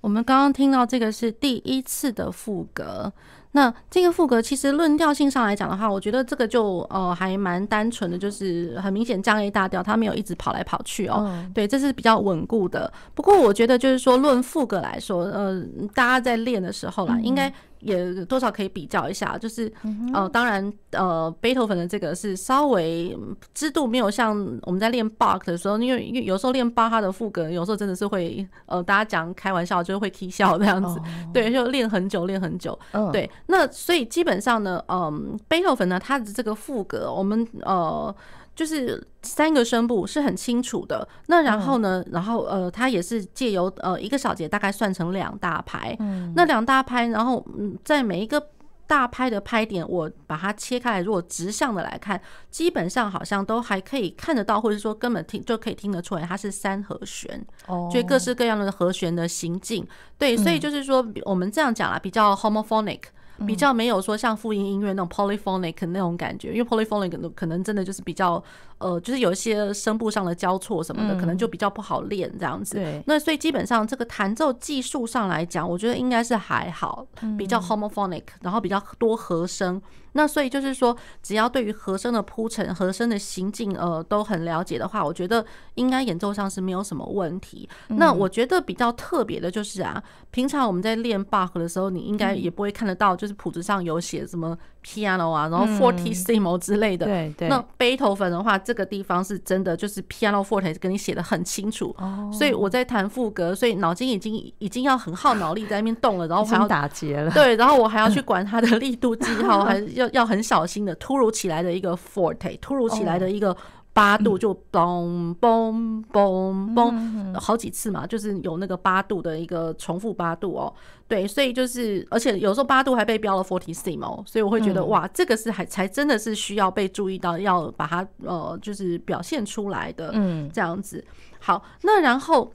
[0.00, 3.12] 我们刚刚听到这个是第一次的副歌，
[3.56, 12.92] 那这个副歌其实论调性上来讲的话，我觉得这个就呃还蛮单纯的，就是很明显降 A 大调，它没有一直跑来跑去哦，对，这是比较稳固的。
[13.14, 15.58] 不过我觉得就是说论副歌来说，呃，
[15.94, 17.50] 大家在练的时候啦，应该。
[17.80, 19.70] 也多少可以比较一下，就是
[20.12, 23.16] 呃，当然呃，贝多芬的这个是稍微
[23.54, 30.98] 知度没有像我们在练巴克的时候，因为因为有时候练巴哈的副歌，有时候真的是会呃，大家讲开玩笑就是会踢笑这样子，
[31.34, 32.76] 对，就练很久练很久，
[33.12, 38.14] 对，那所以基本上呢，嗯，贝多芬呢，他的这个副格，我们呃。
[38.56, 48.42] 就是三个声部是很清楚的，那然后呢，然后呃，它也是借由呃一个小节大概算成两大拍，嗯那两大拍，然后嗯，在每一个
[48.86, 52.18] 大拍的拍点，我把它切开来，如果直向的来看，
[52.50, 59.86] 基本上好像都还可以看得到，或者说根本听就可以听得出来，它是三和弦，哦，就各式各样的和弦的行进。
[60.16, 63.00] 对，所以就是说我们这样讲啦，比较 homophonic。
[63.46, 68.42] 比较没有说像复音音乐那种 polyphonic 那种感觉，因为 polyphonic 可能真的就是比较
[68.78, 72.76] 呃，就是有一些声部上的交错什么的，可能就比较不好练这样子。
[72.76, 77.06] 对，那所以基本上这个弹奏技术上来讲，我觉得应该是还好，
[77.36, 79.80] 比较 homophonic，然后比较多和声。
[80.16, 85.44] 那所以就是说，只要对于和声的铺陈、和声的行进，呃，都很了解的话，我觉得
[85.74, 87.68] 应该演奏上是没有什么问题。
[87.88, 97.04] 那我觉得比较特别的就是啊，平常我们在练巴赫的时候，你应该也不会看得到，就是谱子上有写什么 piano 啊，然后 fortissimo 之类的。
[97.04, 97.48] 对对。
[97.48, 101.94] 那贝头粉的话，这个地方是真的就是 piano forte 跟你写的很清楚。
[101.98, 102.30] 哦。
[102.32, 107.30] 所以我在弹副歌，所以脑筋已经已经要很耗脑力在那边动了，然后 还要打结了。
[107.32, 110.05] 对，然后我还要去管它的力度记号， 还要。
[110.12, 113.56] 要很小心的，突如其来的一个 forte，突如其来的一个
[113.92, 120.72] 八度，就嘣嘣嘣嘣，好几次嘛，就是有那个八度的一个重复八度哦。
[121.08, 131.04] 对，所以就是，而且有时候八度还被标了 forty sim 哦所以我会觉得哇，这个是还才真的是需要被注意到，要把它呃，就是表现出来的，嗯，这样子。
[131.38, 132.52] 好，那然后。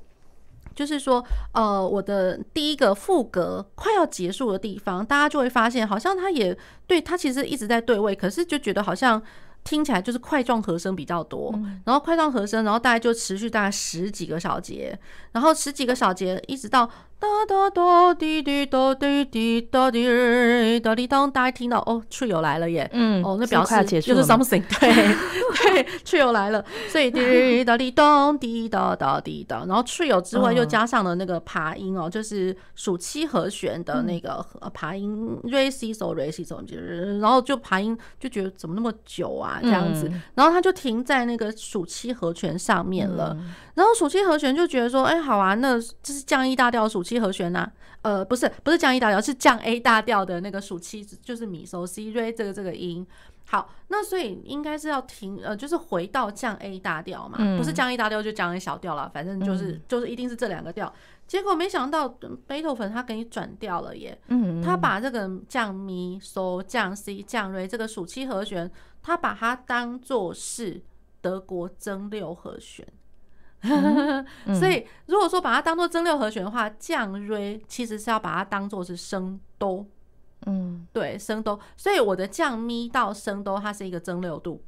[0.75, 6.57] 就是说，呃，我的第一个副格快要结束的地方，大家就会发现，好像他也
[6.87, 9.21] 对他其实一直在对位，可是就觉得好像
[9.63, 11.53] 听起来就是块状和声比较多，
[11.85, 14.97] 然后块状和声，然后大概就持续大概十几个小节，
[15.31, 16.89] 然后十几个小节一直到。
[17.21, 24.89] 哒哒哒滴滴哒滴滴哒滴哒滴当，大家听到哦，trio 来了耶，嗯，哦，那表示就是 something，对
[25.71, 34.43] 对，trio 来了，所以滴哒滴当滴哒哒滴哒，然后 trio 之外又加上了那个爬音哦，就是属七和弦的那个
[34.73, 36.65] 爬音，re si sol re si sol，
[37.19, 43.37] 然后就爬音就觉得怎么那么久啊这样子，然后它就停在那个属七和弦上面了，
[43.75, 47.21] 然后属七和弦就觉得说，哎，好啊，那这是降 E 大调属七。
[47.21, 53.05] 和弦呐、啊，呃，不是，不是降 E 大调，是降 A 大调的那个属七，就是咪、嗦、西、瑞这个这个音。
[53.45, 60.91] 好，那所以应该是要停，呃，就是回到降 A 大调嘛，嗯、不是降 A 大调就降 A 小调了，反正就是、嗯、就是一定是这两个调。
[61.27, 62.09] 结果没想到
[62.47, 68.69] 贝多芬他给你转调了耶，嗯，他把这个降咪、嗦、降 C、降瑞这个属七和弦，
[69.03, 70.81] 他把它当做是
[71.21, 72.87] 德国增六和弦。
[74.59, 79.85] 所以，如果说把它当做增六和弦的话，降瑞其实是要把它当做是升哆，
[80.47, 81.59] 嗯，对，升哆。
[81.77, 84.63] 所以我的降咪到升哆，它是一个增六度。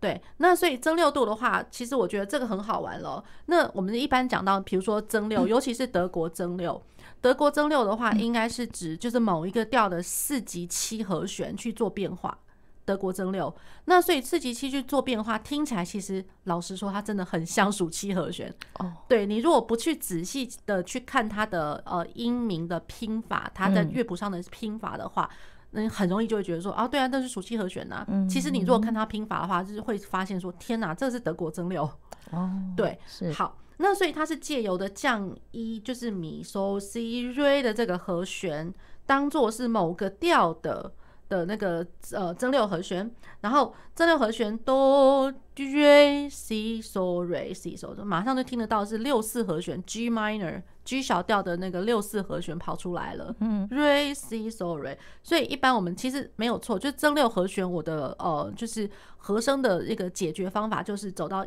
[0.00, 3.22] 对，那所以增六度的话，其实我觉得这个很好玩了。
[3.46, 6.82] 那我们一般讲到，比如说增六，尤其是德国增六，
[7.22, 12.36] 德国增六的话，应该是指就是某一个调的四级七和弦去做变化。
[12.84, 13.54] 德国增六，
[13.86, 18.54] 那所以四级七去做变化，听起来其实老实说，它真的很像属七和弦。
[18.78, 25.28] 哦，对，你如果不去仔细的去看它的呃音名的拼法，它的乐谱上的拼法的话，
[25.70, 28.06] 那、你、很容易就会觉得说啊，对啊，那是暑期和弦呐、啊。
[28.08, 31.82] 嗯，其实你如果看它拼法的话，就是会发现说，天哪，这是德国增六。
[32.30, 38.72] 哦， 对，是好，那所以它是借由的降一，就是米、嗦、西、瑞的这个和弦，
[39.06, 40.92] 当做是某个调的。
[41.34, 43.10] 的那个呃增六和弦，
[43.40, 61.44] 然后增六和弦哆、瑞、西、嗦、瑞、西、嗦，马上就听得到是六四和弦 G minor G 小调的那个六四和弦跑出来了，嗯，瑞、西、嗦、瑞，所以一般我们其实没有错，就增六和弦，我的呃就是和声的一个解决方法就是走到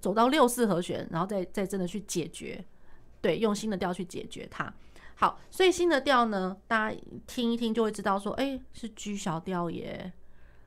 [0.00, 2.64] 走到六四和弦，然后再再真的去解决，
[3.20, 4.72] 对，用新的调去解决它。
[5.18, 6.96] 好，所以新的调呢，大家
[7.26, 10.12] 听一听就会知道说，哎、欸，是 G 小调耶，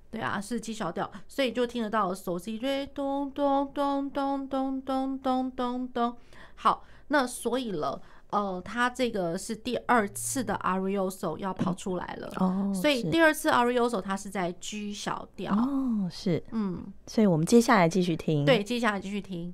[0.09, 6.17] 对啊，是 G 小调，所以就听得到嗦西瑞咚咚咚咚咚咚咚咚咚。
[6.55, 19.53] 好，那所以了，呃，它这个是第二次的 Arioso 要跑出来了，哦，所以第二次 Arioso 它是在 G 小调，哦，是，嗯，所以我们接下来继续听，对，接下来继续听。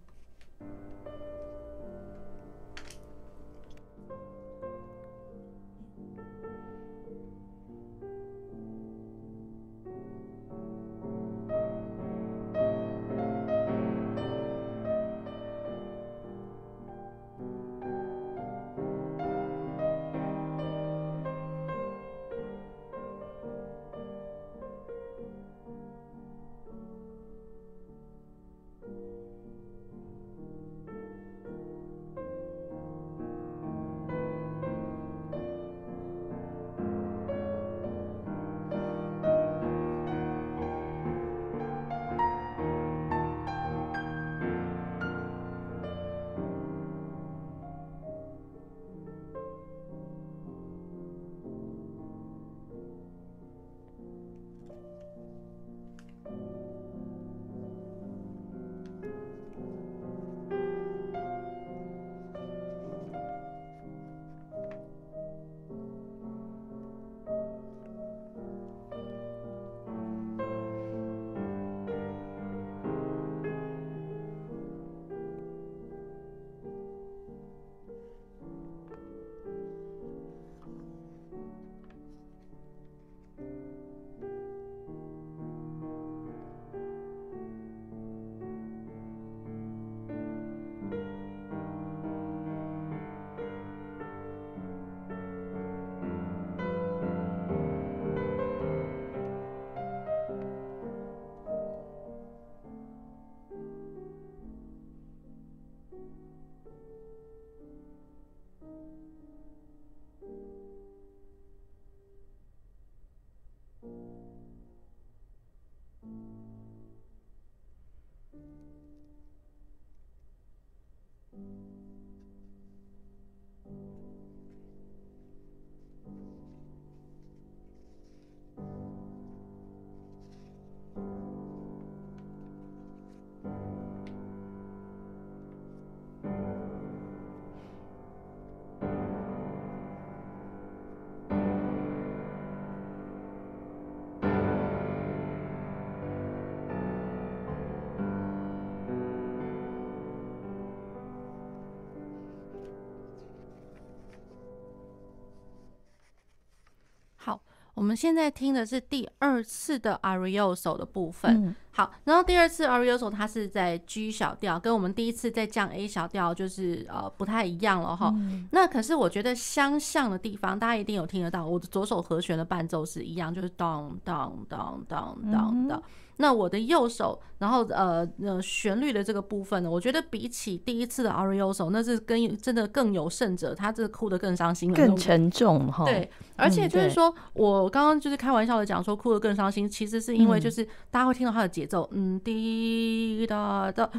[157.76, 161.56] 我们现在听的是第二次的 Arioso 的部分。
[161.76, 168.14] 好，然后第二次 Arioso 它是在 G 小调，跟我们第一次在降 A 小调就是呃不太一样了哈。
[168.16, 175.84] 嗯、那可是我觉得相像的地方，大家一定有听得到，我的左手和弦的伴奏是一样，就是当当当当当当。
[176.18, 185.84] 那我的右手，然后呃呃旋律的这个部分呢，我觉得比起第一次的 Arioso，那是跟真的更有甚者，他这哭得更伤心了，更沉重哈。
[185.84, 193.90] 对，而且就是说、嗯、我刚刚就是开玩笑的讲说哭得更伤心，其实是因为就是大家会听到他的节奏，嗯滴答答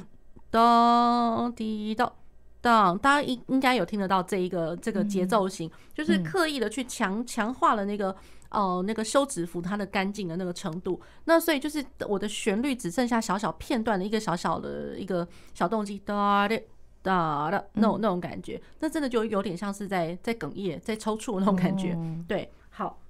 [0.50, 2.12] 当滴答
[2.60, 8.16] 当，大家应应该有听得到这一个这个节奏型，嗯、就是刻意的去强强化了那个。
[8.48, 16.62] 哦、呃，那个休止符它的干净的那个程度，那所以就是我的旋律只剩下小小片段的一个小小的一个小动机哒的
[17.02, 21.98] 哒的那种那种感觉，那真的就有点像是在在哽咽、在抽搐那种感觉。
[22.28, 23.00] 对，好，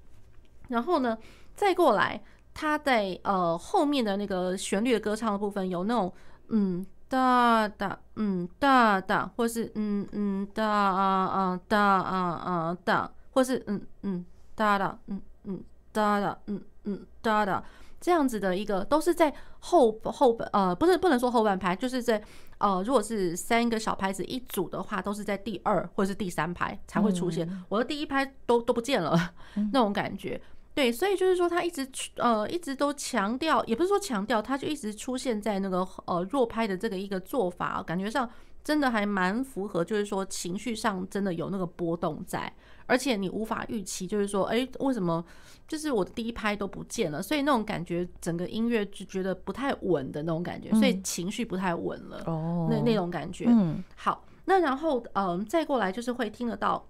[0.68, 1.16] 然后呢，
[1.54, 2.22] 再过来，
[2.58, 6.10] 它在呃后面的那个旋律的歌唱的部分有那种
[6.48, 14.24] 嗯哒哒嗯哒哒，或是嗯嗯哒啊啊哒啊啊哒，或是嗯嗯。
[14.58, 17.62] 哒哒，嗯嗯，哒哒，嗯嗯，哒哒，
[18.00, 22.22] 这样子的一个都是在后后半呃，不是不能说后半拍，就是在
[22.56, 27.46] 呃，如果是三个小拍子一组的话，都是在第二或是第三拍才会出现。
[27.68, 29.34] 我的第一拍都都不见了，
[29.72, 30.40] 那种感觉。
[30.76, 38.28] 对，所以就是说他一直呃一直都强调，也不是说强调，他就一直出现在那个呃弱拍的这个一个做法，感觉上
[38.62, 42.52] 真的还蛮符合，就是说情绪上真的有那个波动在。
[42.84, 45.24] 而且你无法预期，就是说，哎，为什么
[45.66, 47.22] 就是我的第一拍都不见了？
[47.22, 52.22] 所以那种感觉，整个音乐就觉得不太稳的那种感觉，所以情绪不太稳了。
[52.26, 53.46] 哦，那那种感觉。
[53.48, 56.86] 嗯，好，那然后嗯、呃，再过来就是会听得到，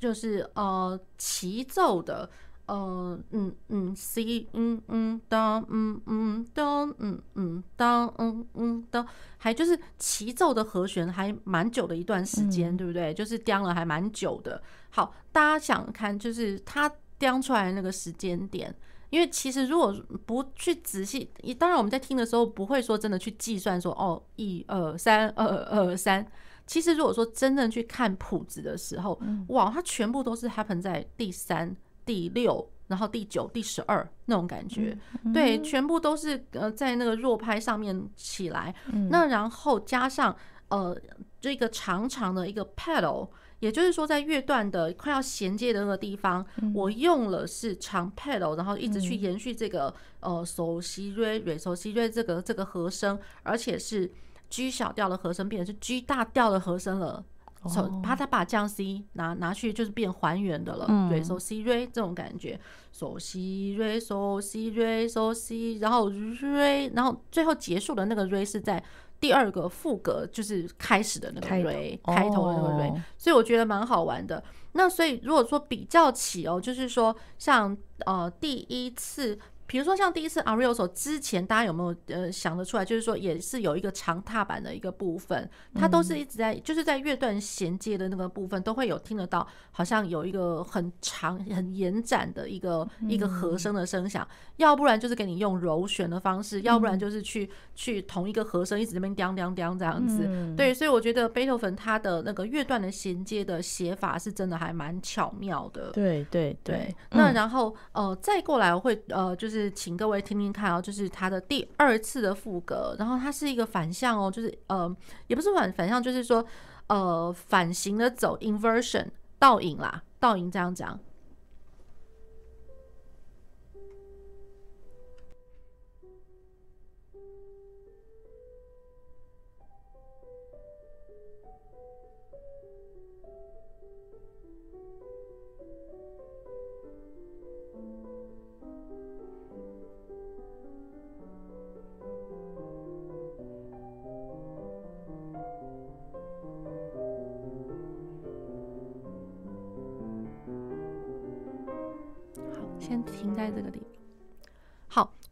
[0.00, 2.30] 就是呃齐奏的。
[2.70, 9.04] 呃嗯嗯 C 嗯嗯当嗯嗯当嗯嗯当嗯嗯当，
[9.38, 13.12] 还就是齐奏的和弦还蛮久的一段时间，对不对？
[13.12, 14.62] 就是颠了还蛮久的。
[14.90, 18.72] 好，大家想看，就是他颠出来那个时间点，
[19.10, 19.92] 因为其实如果
[20.24, 26.24] 不去仔细，当然我们在听的时候不会说真的去计算说哦一二三二二三。
[26.66, 31.74] 其实如果说真正去看谱子的时候，哇，它全部都是 happen 在第三。
[32.10, 40.34] 第六，然后第九、第十二那种感觉，嗯、对，全部都是呃在那个弱拍上面起来，嗯、那然后加上
[40.70, 41.00] 呃
[41.40, 43.28] 这个长长的一个 pedal，
[43.60, 54.10] 也就是说在乐段的快要衔接的那个地方，嗯、我用了是长 pedal，然后一直去延续这个、嗯、呃 so si re re so si re 这个这个和声，而且是
[54.48, 57.24] G 小调的和声变成是 G 大调的和声了。
[57.68, 62.58] 从怕他把降 C 拿拿去就是变还原的了，嗯、对，so C re 这种感觉
[62.90, 63.38] ，so C
[63.76, 68.82] re so C re so C，然后 re，然后最后结束的那个 re 是在
[69.20, 74.42] 第二个副歌，就是开始的那个 re 开头，的那个哦、所以我觉得蛮好玩的。
[74.72, 79.38] 那所以如果说比较起哦，就是说像呃第一次。
[79.70, 82.84] 比如说像第一次 Arioso 之前，大家有没有呃想得出来？
[82.84, 94.26] 就是说也是有一个长踏板的一个部分，它都是一直在就是在乐段衔接的那个部分都会有听得到，好像有一个很长很延展的一个一个和声的声响。
[94.56, 100.28] 要不然就是给你用柔弦的方式，要不然就是去去同一个和声一直在那边叮叮叮这样子。
[100.56, 105.92] 对，所以我觉得贝多芬他的那个乐段的衔接的写法是真的还蛮巧妙的。
[105.92, 106.92] 对对对。
[107.12, 109.59] 那然后呃再过来我会呃就是。
[109.60, 114.94] 是，请各位听听看哦，就是它的第二次的副歌，然后它是一个反向哦，就是呃，
[115.26, 116.44] 也不是反反向，就是说
[116.86, 119.06] 呃，反行的走，inversion
[119.38, 120.98] 倒影啦，倒影这样讲。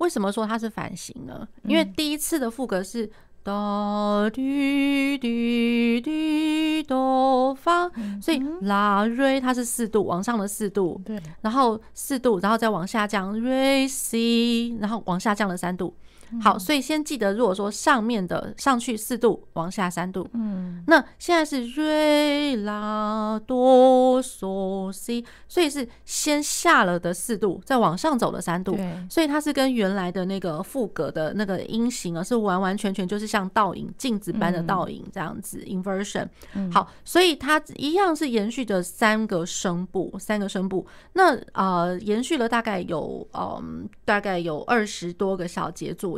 [0.09, 1.47] 为什么说它是反行呢？
[1.65, 3.07] 因为第一次的副歌是
[3.45, 7.87] 哆滴滴滴哆发，
[8.23, 15.95] 所以拉瑞它是四度往上的四度，对，然后四度，然后再往下降瑞西，然后往下降了三度。
[16.41, 36.29] 好，所以先记得，如果说上面的上去四度，往下三度，嗯，那现在是瑞拉哆嗦 C，所以是先下了的四度，再往上走了三度，所以它是跟原来的那个副格的那个音型啊，是完完全全就是像倒影镜子般的倒影这样子、嗯、inversion。
[36.73, 40.87] 好，所以它一样是延续着三个声部，三个声部。
[41.13, 46.18] 那啊、呃，延续了大概有嗯，大概有二十多个小节左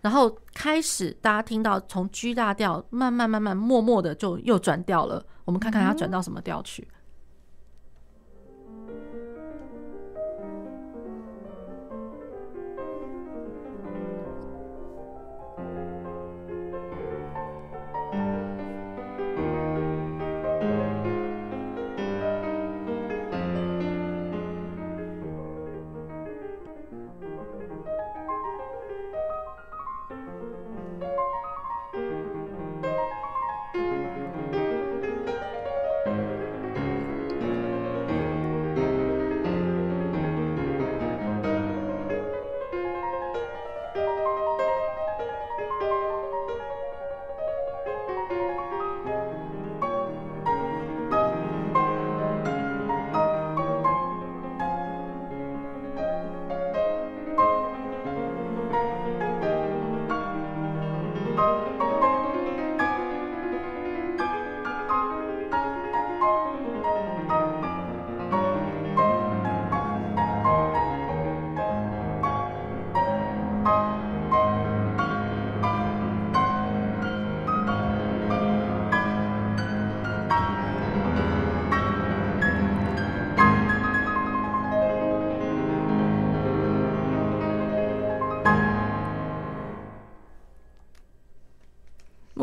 [0.00, 5.24] 然后开始大家听到从 G 大调慢慢慢慢默默的就又转调了。
[5.44, 6.86] 我们看看它转到什么调去。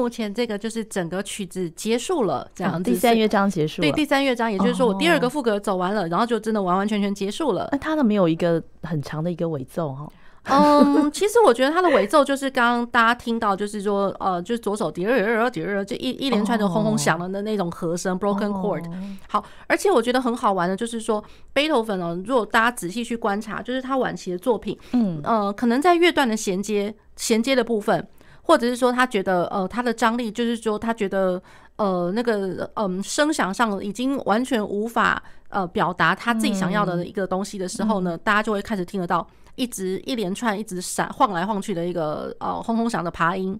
[0.06, 2.92] 目前这个就是整个曲子结束了，这样子。
[2.92, 3.88] 第三乐章结束了。
[3.88, 7.68] 对，第三乐章，也就是说我第二个副歌走完了，然后就真的完完全全结束了。
[7.72, 10.08] 那它的没有一个很长的一个尾奏哈。
[10.44, 18.84] 嗯， 其实我觉得他的尾奏就是刚刚大家听到，就是说呃，就是左手第二第二第二，就一一连串的轰轰响的那种和声，broken chord。
[19.28, 28.08] 好，而且我觉得很好玩的，就是说贝多芬哦，如果大家仔细去观察，就是他晚期的作品，嗯呃，可能在乐段的衔接衔接的部分。
[28.48, 31.42] 或者是说他觉得呃他的张力就是说他觉得
[31.78, 43.60] 呃那个嗯声响上已经完全无法呃表达他自己想要的一个东西的时候呢，大家就会开始听得到一直一连串一直闪晃来晃去的一个呃轰轰响的爬音，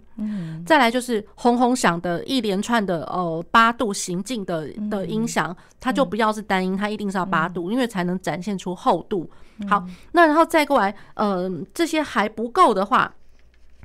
[0.64, 9.28] 再来就是轰轰响的一连串的呃八度行进的的音响，它就不要是单音，它一定是要八度，因为才能展现出厚度。
[9.68, 13.12] 好，那然后再过来呃这些还不够的话。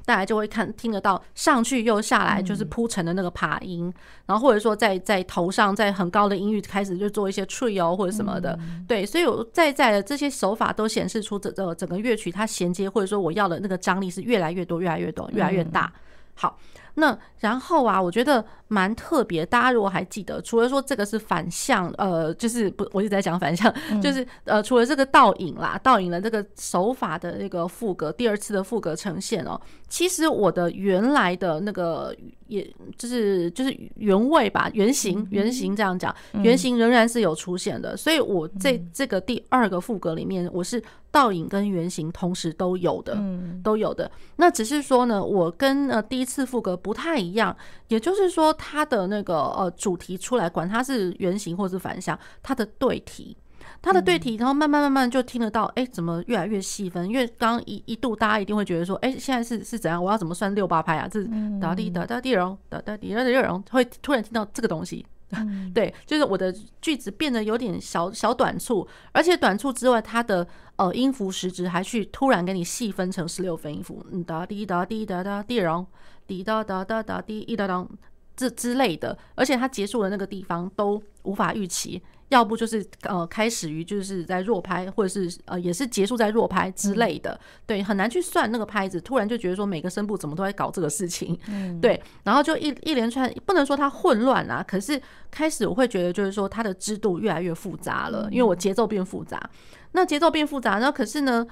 [0.06, 3.93] 大家就会看听得到上去又下来，就是铺陈的那个爬音，嗯、
[4.28, 15.91] 然后或者说在在头上在很高的音域开始就做一些 trio 或者什么的，嗯、对，所以我在在的这些手法都显示出这这整个乐曲它衔接或者说我要的那个张力是越来越多，越来越多，越来越大。
[16.36, 16.58] 好。
[16.96, 19.46] 那然后啊，我觉得蛮特别。
[19.46, 32.16] 大家如果还记得，除了说这个是反向，呃，就是不，我一直在讲反向，嗯、就是呃，除了这个倒影啦，倒影的这个手法的那个副格，第二次的副格呈现哦，其实我的原来的那个，
[32.48, 36.14] 也就是就是原位吧，原型原型这样讲，
[36.44, 37.96] 原型仍然是有出现的。
[37.98, 40.82] 所以我在这个第二个副格里面，我是
[41.12, 43.16] 倒影跟原型同时都有的，
[43.64, 44.09] 都有的。
[44.38, 46.72] 那只是说呢，我跟呃第一次副歌。
[46.82, 47.55] 不太一样，
[47.89, 53.38] 也就是说，它的那个呃主题出来，管它是圆形或是反向，它的对题，
[53.82, 57.07] 它的对题，然后慢慢慢慢就听得到，哎，怎么越来越细分？
[57.07, 60.03] 因为刚刚一一度大家一定会觉得说，哎，现在是是怎样？
[60.03, 61.07] 我要怎么算六八拍啊？
[61.07, 65.05] 这是哒滴哒哒滴哒哒哒滴哒滴哒，会突然听到这个东西。
[65.73, 75.86] 对，就是我的句子变得有点小小短促，而且短促之外，它的呃音符时值还去突然给你细分成十六分音符，嗯哒滴哒滴哒哒滴哒
[76.27, 77.88] 滴哒哒哒哒滴一哒哒
[78.36, 82.01] 这之类的，而且它结束的那个地方都无法预期。
[82.32, 88.99] 要不就是呃开始于就是在弱拍，或者是呃也是结束在弱拍之类的，对，很难去算那个拍子。
[89.01, 91.38] 突然就觉得说每个声部怎么都在搞这个事情，
[91.82, 99.49] 对，然后就一一连串，不能说它混乱啊，可是开始我会觉得就是说它的制度越来越复杂了，因为我节奏变复杂。
[99.91, 101.45] 那节奏变复杂，然后可是呢，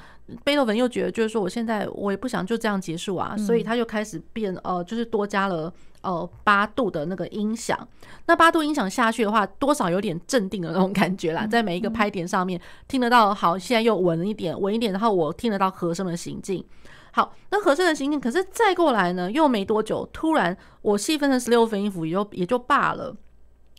[0.45, 5.73] 贝多芬又觉得就是说我现在我也不想就这样结束啊，所以他就开始变呃，就是多加了。
[6.01, 7.87] 呃，八度的那个音响，
[8.25, 13.33] 那八度音响下去的话，多少有点镇定的那种感觉啦，在每一个拍点上面听得到。
[13.33, 16.65] 好，现在又稳一点，稳一点，然后我听得到和声的行进。
[17.11, 23.15] 好，那和声的行进，可是再过来呢，又没多久，突然我细分成十六分音符也就也就罢了。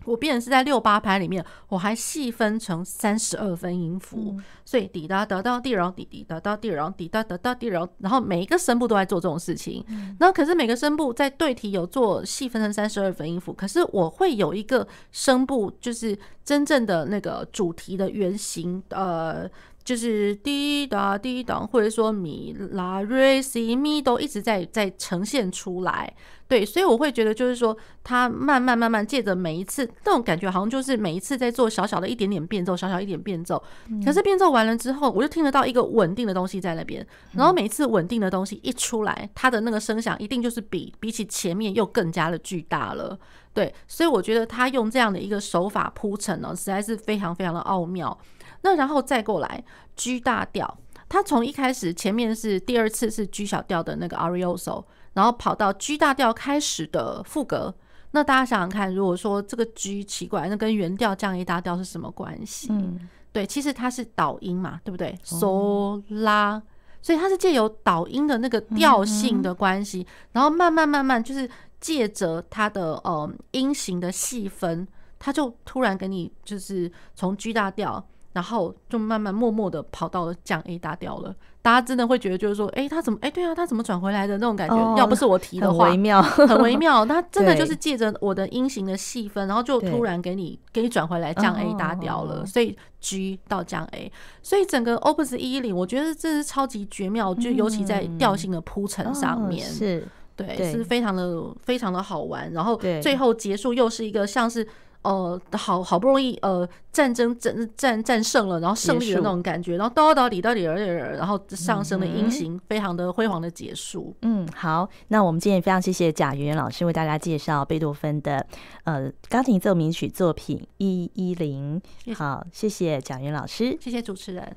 [0.05, 9.85] 我变成是在六八拍里面，我还细分成三十二分音符，嗯、所以滴答得到地，然后滴滴答到地，然后滴答得到地，然后然后每一个声部都在做这种事情。
[9.89, 19.49] 嗯、然后可是每个声部在对题有做细分成三十二分音符，可是我会有一个声部，就是真正的那个主题的原型，呃。
[19.91, 26.15] 就是滴答滴答，或者说米拉瑞西咪都一直在在呈现出来，
[26.47, 33.61] 对，所以我会觉得就是说，它慢慢慢慢借着每一次那种感觉，好像就是每一次在做小小的一点点变奏，小小一点变奏。
[34.05, 43.19] 可是变奏完了之后，我就听得到一个稳定的东西在那边，然后每一次稳定的东西一出来，它的那个声响一定就是比比起前面又更加的巨大了，
[43.53, 48.17] 对，所以我觉得他用这样的一个手法铺陈呢，实在是非常非常的奥妙。
[48.63, 49.65] 那然后再过来
[49.97, 54.85] G 大调，它从一开始前面是第二次是 G 小调的那个 Arioso，
[55.15, 57.75] 然后跑到 G 大调开始的副歌。
[58.13, 62.69] 那大家想想看，如果说这个 G 奇怪，那跟原调降 A 大调是什么关系？
[62.71, 65.17] 嗯，对，其实它是导音嘛，对不对？
[65.25, 66.61] 嗦拉，
[67.01, 71.49] 所以它是借由导音的那个调性的关系，然后慢慢慢慢就是
[71.81, 74.87] 借着它的呃音型的细分，
[75.19, 78.05] 它就突然给你就是从 G 大调。
[78.33, 84.77] 然后就慢慢默默的跑到了降 A 大调了，大家真的会觉得就是说，哎，他怎么，哎，对啊，他怎么转回来的那种感觉？
[84.77, 87.05] 哦、要不是我提的话，很微妙，很微妙。
[87.07, 92.47] 他真的就是借着我的音型的细分，然后就突然给你给你转回来降 A 大调了。
[92.47, 94.13] 所以 G 到降 A，
[94.43, 102.53] 所以整个 Opus 110，我觉得这是超级绝妙，就尤其在调性的铺陈上面，嗯、是对，是非常的非常的好玩。
[102.53, 104.65] 然后最后结束又是一个像是。
[105.03, 110.77] 呃，好好不容易，呃，战争战战战胜了，然后胜利的那种感觉，然后到到底到底而
[111.17, 114.15] 然后上升的音型，非常的辉煌的结束。
[114.23, 118.47] 嗯，好，那我们今天也非常谢谢贾圆圆老师为大家介绍贝多芬的
[118.85, 121.81] 呃钢琴奏鸣曲作品一一零。
[122.15, 124.57] 好，谢谢贾圆老师，谢谢主持人。